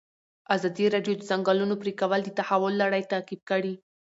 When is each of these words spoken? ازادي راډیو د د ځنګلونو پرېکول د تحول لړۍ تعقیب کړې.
ازادي 0.55 0.85
راډیو 0.95 1.13
د 1.17 1.19
د 1.23 1.27
ځنګلونو 1.31 1.73
پرېکول 1.81 2.19
د 2.23 2.29
تحول 2.39 2.73
لړۍ 2.83 3.03
تعقیب 3.11 3.41
کړې. 3.49 3.73